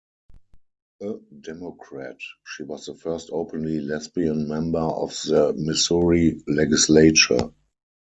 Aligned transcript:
A 1.03 1.13
Democrat, 1.41 2.17
she 2.43 2.63
was 2.63 2.87
the 2.87 2.95
first 2.95 3.29
openly 3.31 3.81
lesbian 3.81 4.47
member 4.47 4.79
of 4.79 5.11
the 5.27 5.53
Missouri 5.55 6.41
Legislature. 6.47 7.51